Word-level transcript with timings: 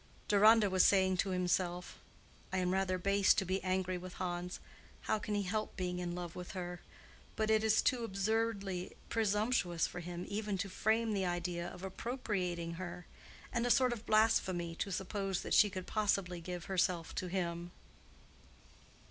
Deronda 0.27 0.67
was 0.67 0.83
saying 0.83 1.15
to 1.17 1.29
himself, 1.29 1.99
"I 2.51 2.57
am 2.57 2.73
rather 2.73 2.97
base 2.97 3.35
to 3.35 3.45
be 3.45 3.63
angry 3.63 3.99
with 3.99 4.13
Hans. 4.15 4.59
How 5.01 5.19
can 5.19 5.35
he 5.35 5.43
help 5.43 5.75
being 5.77 5.99
in 5.99 6.15
love 6.15 6.35
with 6.35 6.53
her? 6.53 6.81
But 7.35 7.51
it 7.51 7.63
is 7.63 7.83
too 7.83 8.03
absurdly 8.03 8.93
presumptuous 9.09 9.85
for 9.85 9.99
him 9.99 10.25
even 10.27 10.57
to 10.57 10.69
frame 10.69 11.13
the 11.13 11.27
idea 11.27 11.67
of 11.67 11.83
appropriating 11.83 12.73
her, 12.81 13.05
and 13.53 13.63
a 13.63 13.69
sort 13.69 13.93
of 13.93 14.07
blasphemy 14.07 14.73
to 14.77 14.91
suppose 14.91 15.43
that 15.43 15.53
she 15.53 15.69
could 15.69 15.85
possibly 15.85 16.41
give 16.41 16.65
herself 16.65 17.13
to 17.13 17.27
him." 17.27 17.69